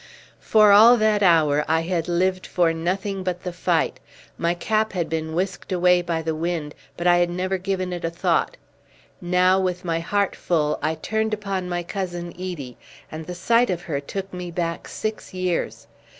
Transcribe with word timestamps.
For 0.39 0.71
all 0.71 0.97
that 0.97 1.21
hour 1.21 1.63
I 1.67 1.81
had 1.81 2.07
lived 2.07 2.47
for 2.47 2.73
nothing 2.73 3.21
but 3.21 3.43
the 3.43 3.53
fight. 3.53 3.99
My 4.35 4.55
cap 4.55 4.93
had 4.93 5.09
been 5.09 5.35
whisked 5.35 5.71
away 5.71 6.01
by 6.01 6.23
the 6.23 6.33
wind, 6.33 6.73
but 6.97 7.05
I 7.05 7.17
had 7.17 7.29
never 7.29 7.59
given 7.59 7.93
it 7.93 8.03
a 8.03 8.09
thought. 8.09 8.57
Now 9.21 9.59
with 9.59 9.85
my 9.85 9.99
heart 9.99 10.35
full 10.35 10.79
I 10.81 10.95
turned 10.95 11.35
upon 11.35 11.69
my 11.69 11.83
Cousin 11.83 12.29
Edie, 12.31 12.77
and 13.11 13.27
the 13.27 13.35
sight 13.35 13.69
of 13.69 13.83
her 13.83 13.99
took 13.99 14.33
me 14.33 14.49
back 14.49 14.87
six 14.87 15.35
years. 15.35 15.85